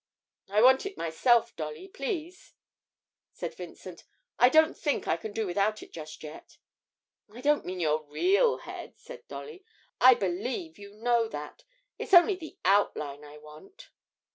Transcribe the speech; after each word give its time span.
'I 0.49 0.63
want 0.63 0.87
it, 0.87 0.97
myself, 0.97 1.55
Dolly, 1.55 1.87
please,' 1.87 2.55
said 3.33 3.53
Vincent; 3.53 4.03
'I 4.39 4.49
don't 4.49 4.75
think 4.75 5.07
I 5.07 5.15
can 5.15 5.31
do 5.31 5.45
without 5.45 5.83
it 5.83 5.93
just 5.93 6.23
yet.' 6.23 6.57
'I 7.31 7.41
don't 7.41 7.65
mean 7.67 7.79
your 7.79 8.01
real 8.07 8.57
head,' 8.57 8.97
said 8.97 9.27
Dolly, 9.27 9.63
'I 9.99 10.15
believe 10.15 10.79
you 10.79 10.95
know 10.95 11.27
that 11.27 11.65
it's 11.99 12.15
only 12.15 12.33
the 12.35 12.57
outline 12.65 13.23
I 13.23 13.37
want!' 13.37 13.91